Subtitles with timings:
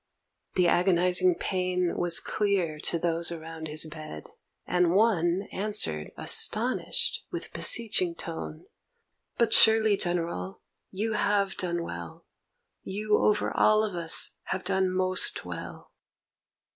[0.55, 4.29] The agonizing pain Was clear to those around his bed,
[4.65, 8.65] and one Answered, astonished, with beseeching tone:
[9.37, 10.59] 'But surely, General,
[10.89, 12.25] you have done well,
[12.81, 15.91] You over all of us have done most well.'